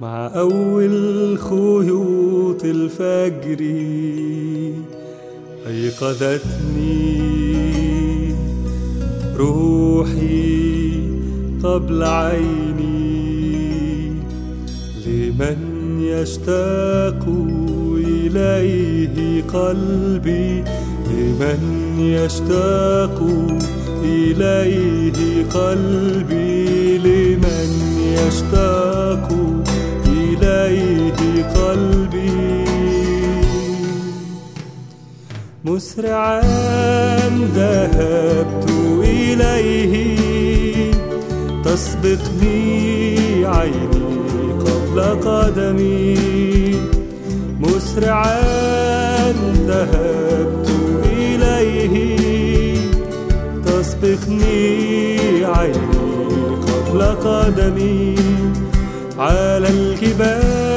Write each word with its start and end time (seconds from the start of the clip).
مع 0.00 0.26
أول 0.26 1.38
خيوط 1.38 2.64
الفجر 2.64 3.60
أيقظتني 5.66 7.20
روحي 9.36 11.00
قبل 11.62 12.02
عيني. 12.02 13.20
لمن 15.06 15.58
يشتاق 16.00 17.24
إليه 17.96 19.42
قلبي 19.42 20.64
لمن 21.20 21.62
يشتاق 22.00 23.18
إليه 24.04 25.46
قلبي 25.54 26.98
لمن 26.98 27.70
يشتاق 28.18 29.28
إليه 30.06 31.44
قلبي. 31.44 32.64
مسرعا 35.64 36.40
ذهبت 37.56 38.70
إليه 39.04 39.94
تسبقني 41.64 43.46
عيني 43.46 44.52
قبل 44.64 45.00
قدمي. 45.00 46.16
مسرعا 47.60 48.40
ذهبت 49.66 50.29
تسبقني 54.00 55.44
عيني 55.44 56.56
قبل 56.66 57.02
قدمي 57.02 58.14
على 59.18 59.68
الجبال. 59.68 60.69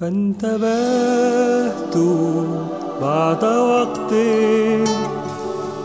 فانتبهت 0.00 1.96
بعد 3.02 3.44
وقت 3.44 4.12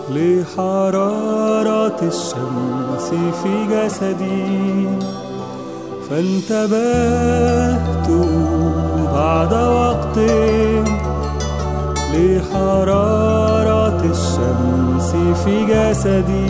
لحرارة 0.09 1.99
الشمس 2.01 3.09
في 3.43 3.53
جسدي. 3.71 4.89
فانتبهت 6.09 8.09
بعد 9.13 9.53
وقت 9.53 10.17
لحرارة 12.13 14.01
الشمس 14.05 15.09
في 15.43 15.55
جسدي. 15.65 16.49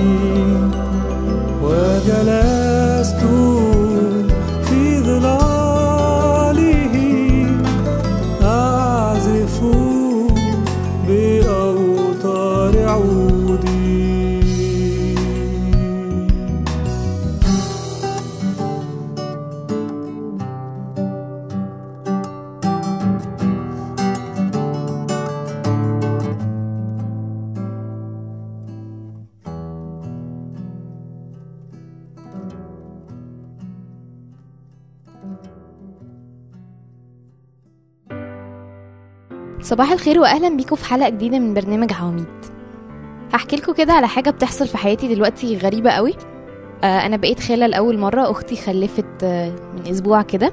وجلست 1.63 2.68
صباح 39.61 39.91
الخير 39.91 40.19
واهلا 40.19 40.49
بيكم 40.57 40.75
في 40.75 40.85
حلقة 40.85 41.09
جديدة 41.09 41.39
من 41.39 41.53
برنامج 41.53 41.93
عواميد. 41.93 42.25
هحكي 43.33 43.55
لكم 43.55 43.73
كده 43.73 43.93
على 43.93 44.07
حاجة 44.07 44.29
بتحصل 44.29 44.67
في 44.67 44.77
حياتي 44.77 45.15
دلوقتي 45.15 45.57
غريبة 45.57 45.89
قوي. 45.91 46.13
آه 46.83 47.05
أنا 47.05 47.17
بقيت 47.17 47.39
خاله 47.39 47.67
لاول 47.67 47.97
مرة 47.97 48.31
أختي 48.31 48.55
خلفت 48.55 49.23
آه 49.23 49.49
من 49.49 49.87
أسبوع 49.91 50.21
كده 50.21 50.51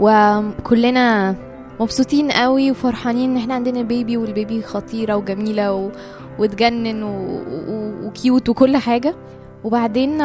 وكلنا 0.00 1.34
مبسوطين 1.80 2.30
قوي 2.30 2.70
وفرحانين 2.70 3.30
إن 3.30 3.36
إحنا 3.36 3.54
عندنا 3.54 3.82
بيبي 3.82 4.16
والبيبي 4.16 4.62
خطيرة 4.62 5.16
وجميلة 5.16 5.72
و... 5.72 5.90
وتجنن 6.38 7.02
و... 7.02 7.40
و... 7.68 8.06
وكيوت 8.06 8.48
وكل 8.48 8.76
حاجة. 8.76 9.14
وبعدين 9.64 10.18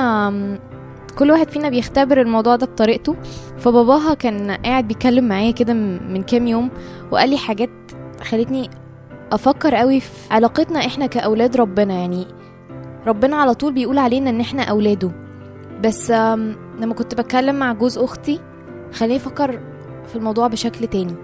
كل 1.19 1.31
واحد 1.31 1.49
فينا 1.49 1.69
بيختبر 1.69 2.21
الموضوع 2.21 2.55
ده 2.55 2.65
بطريقته. 2.65 3.15
فباباها 3.57 4.13
كان 4.13 4.51
قاعد 4.51 4.88
بيتكلم 4.88 5.27
معايا 5.27 5.51
كده 5.51 5.73
من 5.73 6.23
كام 6.23 6.47
يوم 6.47 6.69
وقال 7.11 7.29
لي 7.29 7.38
حاجات 7.38 7.69
خلتني 8.22 8.69
أفكر 9.31 9.75
قوي 9.75 10.00
في 10.00 10.33
علاقتنا 10.33 10.79
إحنا 10.79 11.05
كأولاد 11.05 11.57
ربنا. 11.57 11.94
يعني 11.94 12.28
ربنا 13.07 13.35
على 13.35 13.53
طول 13.53 13.73
بيقول 13.73 13.97
علينا 13.97 14.29
إن 14.29 14.39
إحنا 14.39 14.63
أولاده. 14.63 15.11
بس 15.83 16.11
لما 16.11 16.94
كنت 16.94 17.16
بتكلم 17.16 17.56
مع 17.56 17.73
جوز 17.73 17.97
أختي 17.97 18.39
خليني 18.94 19.16
أفكر 19.16 19.59
في 20.07 20.16
الموضوع 20.16 20.47
بشكل 20.47 20.88
تاني. 20.88 21.16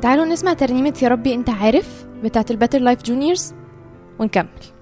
تعالوا 0.00 0.24
نسمع 0.24 0.52
ترنيمة 0.52 0.98
يا 1.02 1.08
ربي 1.08 1.34
أنت 1.34 1.50
عارف 1.50 2.06
بتاعت 2.24 2.50
ال 2.50 2.54
Better 2.54 2.78
Life 2.78 3.02
Juniors 3.02 3.54
ونكمل. 4.18 4.77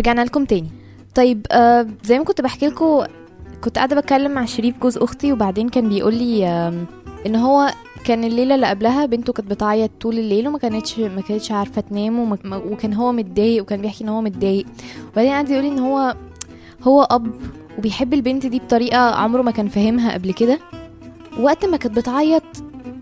رجعنا 0.00 0.20
لكم 0.24 0.44
تاني. 0.44 0.68
طيب 1.14 1.46
آه 1.52 1.86
زي 2.04 2.18
ما 2.18 2.24
كنت 2.24 2.40
بحكي 2.40 2.66
لكم 2.66 3.04
كنت 3.64 3.76
قاعدة 3.76 3.96
بتكلم 4.00 4.30
مع 4.32 4.44
شريف 4.44 4.78
جوز 4.78 4.98
أختي 4.98 5.32
وبعدين 5.32 5.68
كان 5.68 5.88
بيقول 5.88 6.14
لي 6.14 6.46
آم، 6.46 6.86
إن 7.26 7.36
هو 7.36 7.70
كان 8.04 8.24
الليلة 8.24 8.54
اللي 8.54 8.66
قبلها 8.66 9.06
بنته 9.06 9.32
كانت 9.32 9.50
بتعيط 9.50 9.90
طول 10.00 10.18
الليل 10.18 10.48
وما 10.48 10.58
كانتش 10.58 10.98
ما 10.98 11.20
كانتش 11.20 11.52
عارفة 11.52 11.80
تنام 11.80 12.32
وكان 12.52 12.94
هو 12.94 13.12
متضايق 13.12 13.62
وكان 13.62 13.80
بيحكي 13.80 14.04
إن 14.04 14.08
هو 14.08 14.20
متضايق. 14.20 14.66
وبعدين 15.12 15.32
قعد 15.32 15.50
يقول 15.50 15.64
إن 15.64 15.78
هو 15.78 16.16
هو 16.82 17.02
أب 17.02 17.30
وبيحب 17.78 18.14
البنت 18.14 18.46
دي 18.46 18.58
بطريقة 18.58 18.98
عمره 18.98 19.42
ما 19.42 19.50
كان 19.50 19.68
فاهمها 19.68 20.12
قبل 20.12 20.32
كده. 20.32 20.58
وقت 21.40 21.64
ما 21.64 21.76
كانت 21.76 21.96
بتعيط 21.96 22.42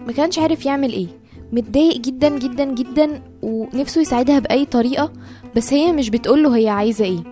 ما 0.07 0.13
كانش 0.13 0.39
عارف 0.39 0.67
يعمل 0.67 0.93
إيه. 0.93 1.07
متضايق 1.53 1.97
جدا 2.01 2.29
جدا 2.39 2.65
جدا 2.65 3.23
ونفسه 3.43 4.01
يساعدها 4.01 4.39
بأي 4.39 4.65
طريقة. 4.65 5.13
بس 5.59 5.73
هي 5.73 5.93
مش 5.93 6.11
بتقوله 6.11 6.57
هي 6.57 6.69
عايزة 6.69 7.05
إيه. 7.05 7.23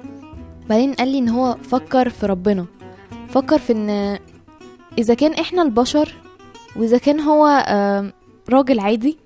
بعدين 0.69 0.95
قال 0.95 1.09
لي 1.09 1.19
إن 1.19 1.29
هو 1.29 1.57
فكر 1.63 2.09
في 2.09 2.27
ربنا. 2.27 2.67
فكر 3.29 3.59
في 3.59 3.73
إن 3.73 4.19
إذا 4.99 5.15
كان 5.15 5.33
إحنا 5.33 5.63
البشر 5.63 6.15
وإذا 6.77 6.99
كان 6.99 7.21
هو 7.21 7.47
راجل 8.49 8.81
عادي 8.81 9.17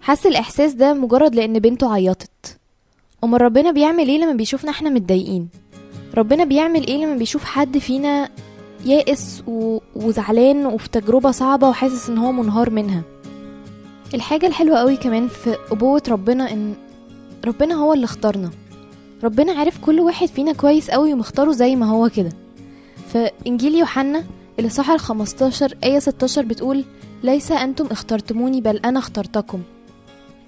حس 0.00 0.26
الإحساس 0.26 0.72
ده 0.72 0.94
مجرد 0.94 1.34
لأن 1.34 1.58
بنته 1.58 1.92
عيطت. 1.92 2.58
أمال 3.24 3.42
ربنا 3.42 3.70
بيعمل 3.70 4.08
إيه 4.08 4.18
لما 4.18 4.32
بيشوفنا 4.32 4.70
إحنا 4.70 4.90
متضايقين؟ 4.90 5.48
ربنا 6.16 6.44
بيعمل 6.44 6.86
إيه 6.86 6.96
لما 7.04 7.14
بيشوف 7.14 7.44
حد 7.44 7.78
فينا 7.78 8.28
يائس 8.84 9.42
و... 9.46 9.78
وزعلان 9.96 10.66
وفي 10.66 10.88
تجربة 10.88 11.30
صعبة 11.30 11.68
وحاسس 11.68 12.08
إن 12.10 12.18
هو 12.18 12.32
منهار 12.32 12.70
منها؟ 12.70 13.02
الحاجة 14.14 14.46
الحلوة 14.46 14.78
قوي 14.78 14.96
كمان 14.96 15.28
في 15.28 15.56
أبوة 15.72 16.02
ربنا 16.08 16.52
إن 16.52 16.74
ربنا 17.44 17.74
هو 17.74 17.92
اللي 17.92 18.04
اختارنا. 18.04 18.50
ربنا 19.24 19.52
عارف 19.52 19.78
كل 19.78 20.00
واحد 20.00 20.28
فينا 20.28 20.52
كويس 20.52 20.90
قوي 20.90 21.12
ومختاره 21.12 21.52
زي 21.52 21.76
ما 21.76 21.86
هو 21.86 22.08
كده. 22.08 22.30
في 23.12 23.30
إنجيل 23.46 23.74
يوحنا 23.74 24.24
الإصحاح 24.58 24.90
ال 24.90 25.00
15 25.00 25.74
آية 25.84 25.98
16 25.98 26.44
بتقول 26.44 26.84
ليس 27.22 27.52
أنتم 27.52 27.86
اخترتموني 27.86 28.60
بل 28.60 28.76
أنا 28.76 28.98
اخترتكم. 28.98 29.62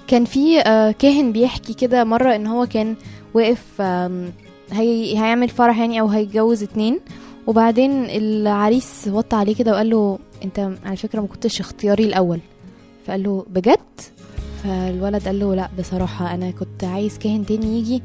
كان 0.06 0.25
في 0.25 0.60
آه، 0.60 0.90
كاهن 0.90 1.32
بيحكي 1.32 1.75
كده 1.75 2.04
مرة 2.04 2.34
إن 2.37 2.46
هو 2.46 2.66
كان 2.66 2.96
واقف 3.34 3.81
هي 4.72 5.19
هيعمل 5.19 5.48
فرح 5.48 5.78
يعني 5.78 6.00
أو 6.00 6.06
هيتجوز 6.06 6.62
اتنين. 6.62 7.00
وبعدين 7.46 8.04
العريس 8.08 9.08
وطى 9.12 9.37
عليه 9.37 9.54
كده 9.54 9.72
وقال 9.72 9.90
له 9.90 10.19
أنت 10.44 10.70
على 10.84 10.96
فكرة 10.96 11.20
ما 11.20 11.26
كنتش 11.26 11.60
اختياري 11.60 12.04
الأول. 12.04 12.40
فقال 13.06 13.22
له 13.22 13.44
بجد؟ 13.50 13.78
فالولد 14.65 15.27
قال 15.27 15.41
له 15.41 15.55
لا 15.55 15.69
بصراحة 15.79 16.35
أنا 16.35 16.51
كنت 16.51 16.85
عايز 16.85 17.19
كاهن 17.19 17.47
تاني 17.47 17.79
يجي 17.79 18.03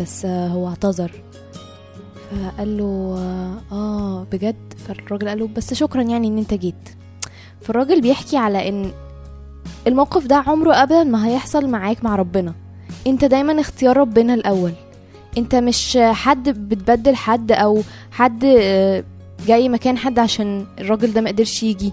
بس 0.00 0.24
آه، 0.24 0.48
هو 0.48 0.68
اعتذر. 0.68 1.10
فقال 2.30 2.76
له 2.76 3.14
آه، 3.18 3.74
آه 3.74 4.26
بجد؟ 4.32 4.74
فالراجل 4.86 5.28
قال 5.28 5.38
له 5.38 5.48
بس 5.56 5.74
شكرا 5.74 6.02
يعني 6.02 6.28
إن 6.28 6.38
أنت 6.38 6.54
جيت. 6.54 6.88
فالراجل 7.60 8.00
بيحكي 8.00 8.36
على 8.36 8.68
إن 8.68 8.90
الموقف 9.86 10.26
ده 10.26 10.36
عمره 10.36 10.82
ابدا 10.82 11.04
ما 11.04 11.26
هيحصل 11.26 11.68
معاك 11.68 12.04
مع 12.04 12.16
ربنا. 12.16 12.54
أنت 13.06 13.24
دايما 13.24 13.60
اختيار 13.60 13.96
ربنا 13.96 14.34
الأول. 14.34 14.72
أنت 15.38 15.54
مش 15.54 15.98
حد 16.02 16.48
بتبدل 16.48 17.16
حد 17.16 17.52
أو 17.52 17.82
حد 18.10 18.44
آه، 18.44 19.04
جاي 19.46 19.68
مكان 19.68 19.98
حد 19.98 20.18
عشان 20.18 20.66
الراجل 20.80 21.12
ده 21.12 21.20
ما 21.20 21.30
قدرش 21.30 21.62
يجي. 21.62 21.92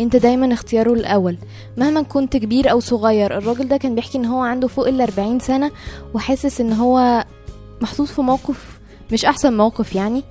انت 0.00 0.16
دايما 0.16 0.52
اختياره 0.52 0.92
الأول. 0.92 1.36
مهما 1.76 2.02
كنت 2.02 2.36
كبير 2.36 2.70
أو 2.70 2.80
صغير 2.80 3.36
الراجل 3.38 3.68
ده 3.68 3.76
كان 3.76 3.94
بيحكي 3.94 4.18
إن 4.18 4.24
هو 4.24 4.40
عنده 4.40 4.68
فوق 4.68 4.88
ال 4.88 5.00
40 5.00 5.38
سنة 5.38 5.70
وحاسس 6.14 6.60
إن 6.60 6.72
هو 6.72 7.24
محطوط 7.80 8.08
في 8.08 8.22
موقف 8.22 8.80
مش 9.12 9.24
أحسن 9.24 9.56
موقف 9.56 9.94
يعني 9.94 10.22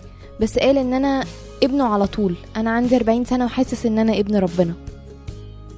بس 0.42 0.60
قال 0.60 0.78
إن 0.78 0.94
أنا 0.94 1.24
ابنه 1.64 1.84
على 1.86 2.08
طول. 2.08 2.36
أنا 2.58 2.70
عندي 2.72 2.96
40 2.96 3.26
سنة 3.26 3.46
وحاسس 3.46 3.86
إن 3.86 4.00
أنا 4.00 4.20
ابن 4.20 4.36
ربنا. 4.36 4.74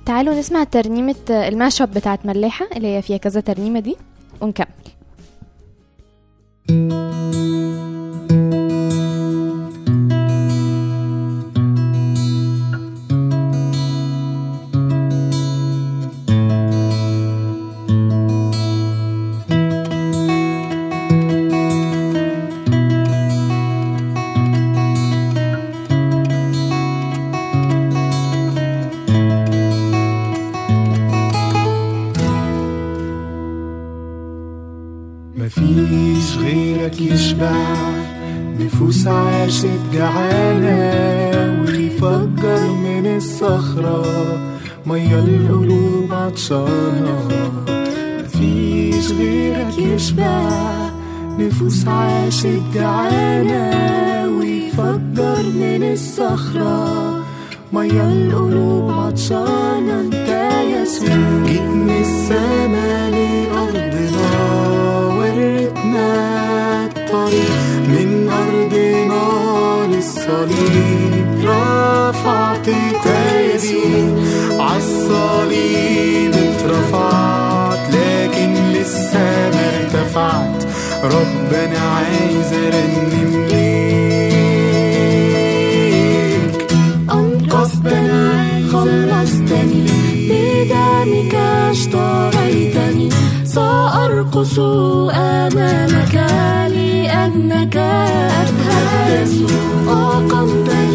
تعالوا 0.06 0.34
نسمع 0.34 0.64
ترنيمة 0.64 1.16
الماشب 1.30 1.90
بتاعت 1.90 2.26
ملاحة 2.26 2.68
اللي 2.76 2.88
هي 2.98 3.02
فيها 3.02 3.18
كذا 3.18 3.40
ترنيمة 3.42 3.80
دي. 3.80 3.98
ونكمل. 4.42 4.66
نفوس 38.60 39.08
عاشت 39.08 39.80
جعانة 39.94 41.62
ويفجر 41.62 42.68
من 42.68 43.16
الصخرة. 43.18 44.06
مية 44.86 45.20
القلوب 45.20 46.14
عطشانة. 46.14 47.28
مفيش 48.24 49.12
غيرك 49.12 49.78
يشبع. 49.78 50.50
نفوس 51.40 51.88
عاشت 51.88 52.62
جعانة 52.76 53.70
ويفجر 54.40 55.44
من 55.44 55.92
الصخرة. 55.94 57.24
مية 57.74 58.08
القلوب 58.12 58.92
عطشانة. 58.92 60.00
انت 60.00 60.52
يسوع 60.74 61.18
جيت 61.46 61.62
من 61.62 61.90
السما 61.90 63.10
لأرضنا 63.10 64.30
وريتنا 65.18 66.10
الطريق. 66.86 67.65
solibra 70.26 71.75
سأرقص 94.36 94.60
أمامك 95.16 96.16
لأنك 96.72 97.78
أبهجتني 97.78 99.48
أقمتني 99.88 100.95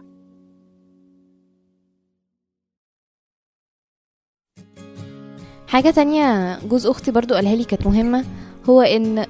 حاجة 5.71 5.89
تانية 5.89 6.59
جوز 6.59 6.87
أختي 6.87 7.11
برضو 7.11 7.33
قالها 7.33 7.55
لي 7.55 7.63
كانت 7.63 7.87
مهمة 7.87 8.25
هو 8.69 8.81
إن 8.81 9.25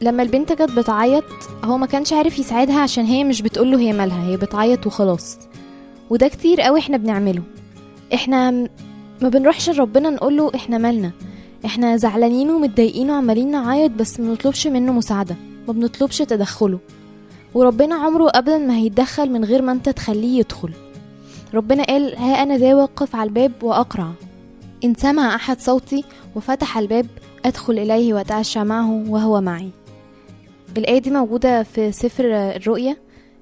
لما 0.00 0.22
البنت 0.22 0.52
كانت 0.52 0.70
بتعيط 0.72 1.24
هو 1.64 1.78
ما 1.78 1.86
كانش 1.86 2.12
عارف 2.12 2.38
يساعدها 2.38 2.80
عشان 2.80 3.04
هي 3.04 3.24
مش 3.24 3.42
بتقوله 3.42 3.78
هي 3.78 3.92
مالها 3.92 4.24
هي 4.26 4.36
بتعيط 4.36 4.86
وخلاص. 4.86 5.38
وده 6.10 6.28
كتير 6.28 6.60
قوي 6.60 6.78
إحنا 6.78 6.96
بنعمله. 6.96 7.42
إحنا 8.14 8.50
ما 9.22 9.28
بنروحش 9.28 9.70
لربنا 9.70 10.10
نقوله 10.10 10.50
إحنا 10.54 10.78
مالنا. 10.78 11.10
إحنا 11.64 11.96
زعلانين 11.96 12.50
ومتضايقين 12.50 13.10
وعمالين 13.10 13.50
نعيط 13.50 13.90
بس 13.90 14.20
ما 14.20 14.28
بنطلبش 14.28 14.66
منه 14.66 14.92
مساعدة 14.92 15.36
ما 15.68 15.72
بنطلبش 15.72 16.18
تدخله. 16.18 16.78
وربنا 17.54 17.94
عمره 17.94 18.30
ابدا 18.34 18.58
ما 18.58 18.76
هيتدخل 18.76 19.30
من 19.30 19.44
غير 19.44 19.62
ما 19.62 19.72
أنت 19.72 19.88
تخليه 19.88 20.38
يدخل. 20.38 20.70
ربنا 21.54 21.84
قال 21.84 22.16
ها 22.16 22.42
أنا 22.42 22.56
ذا 22.58 22.74
واقف 22.74 23.16
على 23.16 23.28
الباب 23.28 23.52
وأقرع. 23.62 24.12
إن 24.84 24.94
سمع 24.94 25.34
أحد 25.34 25.60
صوتي 25.60 26.04
وفتح 26.36 26.78
الباب 26.78 27.06
أدخل 27.44 27.78
إليه 27.78 28.14
وأتعشى 28.14 28.64
معه 28.64 28.90
وهو 29.08 29.40
معي. 29.40 29.70
الآية 30.76 30.98
دي 30.98 31.10
موجودة 31.10 31.62
في 31.62 31.92
سفر 31.92 32.24
الرؤيا 32.26 32.96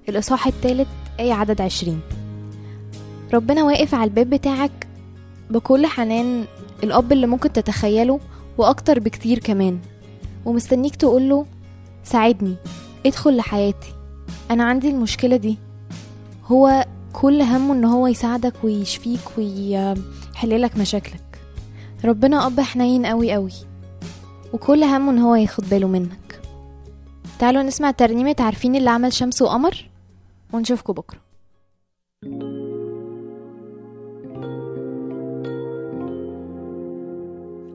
الإصحاح 0.09 0.47
الثالث 0.47 0.89
آية 1.21 1.33
عدد 1.33 1.61
عشرين. 1.61 2.01
ربنا 3.35 3.65
واقف 3.65 3.95
على 3.95 4.05
الباب 4.05 4.31
بتاعك 4.31 4.87
بكل 5.51 5.87
حنان 5.87 6.45
الأب 6.85 7.13
اللي 7.13 7.27
ممكن 7.27 7.53
تتخيله 7.53 8.21
وأكتر 8.59 8.99
بكتير 9.01 9.39
كمان 9.39 9.79
ومستنيك 10.45 10.97
تقوله 10.97 11.47
ساعدني 12.05 12.55
ادخل 13.07 13.37
لحياتي 13.37 13.93
أنا 14.51 14.65
عندي 14.65 14.91
المشكلة 14.91 15.37
دي. 15.37 15.59
هو 16.47 16.87
كل 17.13 17.43
همه 17.43 17.75
إن 17.75 17.85
هو 17.85 18.07
يساعدك 18.07 18.55
ويشفيك 18.65 19.21
ويحللك 19.39 20.77
مشاكلك. 20.77 21.30
ربنا 22.05 22.47
أب 22.47 22.61
حنين 22.61 23.07
قوي 23.07 23.33
قوي 23.33 23.53
وكل 24.53 24.85
همه 24.85 25.11
إن 25.11 25.19
هو 25.19 25.35
ياخد 25.35 25.65
باله 25.65 25.89
منك. 25.89 26.41
تعالوا 27.39 27.63
نسمع 27.63 27.91
ترنيمة 27.91 28.37
عارفين 28.41 28.77
اللي 28.77 28.91
عمل 28.91 29.13
شمس 29.13 29.43
وقمر 29.43 29.91
ونشوفكم 30.53 30.93
بكرة. 30.93 31.21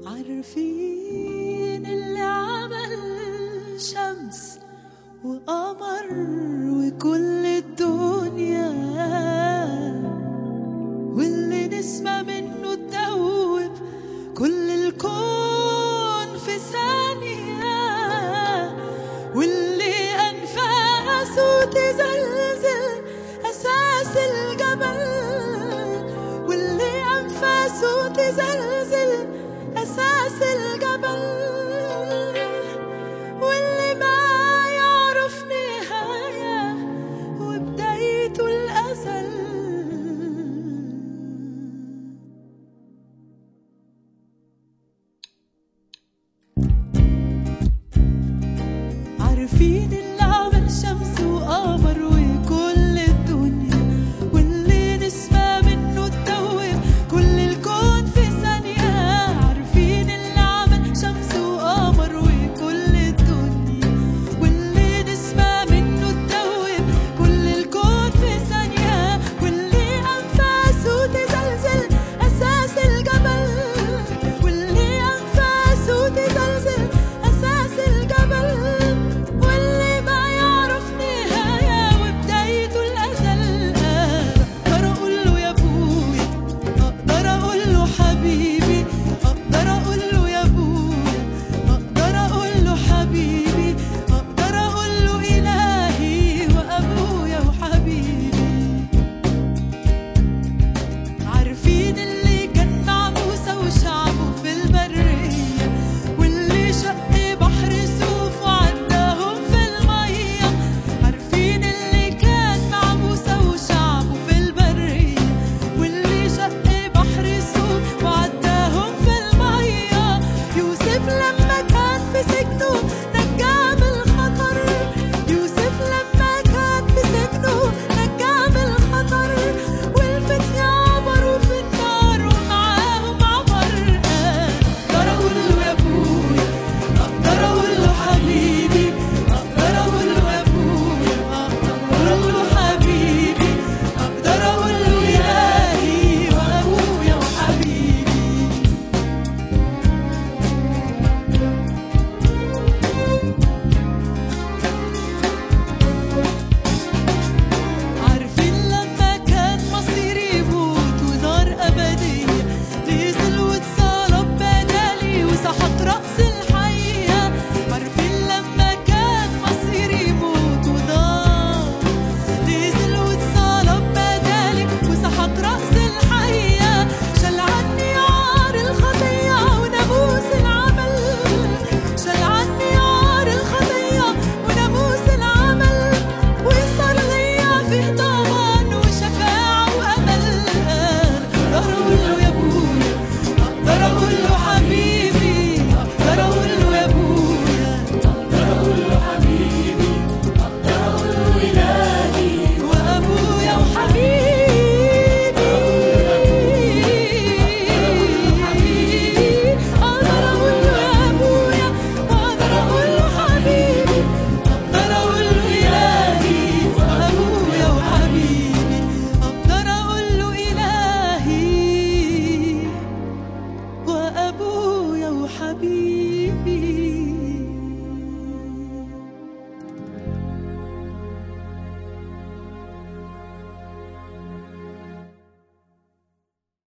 عارفين 0.07 1.85
اللي 1.85 2.19
عمل 2.19 2.91
شمس 3.77 4.59
وقمر 5.23 6.05
وكل 6.69 7.45
الدنيا 7.45 8.69
واللي 11.13 11.67
نسمة 11.67 12.23
منه 12.23 12.64
كل 14.37 14.69
الكون 14.69 16.37
في 16.45 16.59
ثانية 16.59 17.63
واللي 19.35 19.95
أنفاسه 20.29 21.65
تزهق 21.65 22.14